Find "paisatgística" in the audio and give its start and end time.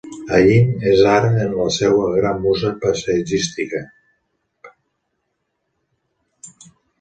2.85-3.83